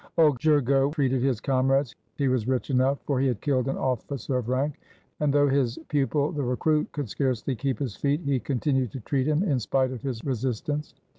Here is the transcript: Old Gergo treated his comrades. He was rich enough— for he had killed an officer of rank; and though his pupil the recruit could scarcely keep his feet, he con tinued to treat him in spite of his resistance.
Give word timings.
Old 0.17 0.39
Gergo 0.39 0.91
treated 0.91 1.21
his 1.21 1.39
comrades. 1.39 1.95
He 2.15 2.27
was 2.27 2.47
rich 2.47 2.71
enough— 2.71 2.97
for 3.05 3.19
he 3.19 3.27
had 3.27 3.39
killed 3.39 3.67
an 3.67 3.77
officer 3.77 4.35
of 4.35 4.49
rank; 4.49 4.79
and 5.19 5.31
though 5.31 5.47
his 5.47 5.77
pupil 5.89 6.31
the 6.31 6.41
recruit 6.41 6.91
could 6.91 7.07
scarcely 7.07 7.53
keep 7.55 7.77
his 7.77 7.95
feet, 7.95 8.21
he 8.21 8.39
con 8.39 8.59
tinued 8.59 8.89
to 8.93 8.99
treat 9.01 9.27
him 9.27 9.43
in 9.43 9.59
spite 9.59 9.91
of 9.91 10.01
his 10.01 10.25
resistance. 10.25 10.95